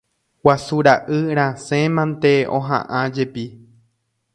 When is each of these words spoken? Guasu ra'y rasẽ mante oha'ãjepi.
Guasu 0.47 0.77
ra'y 0.87 1.19
rasẽ 1.41 1.83
mante 1.99 2.33
oha'ãjepi. 2.61 3.45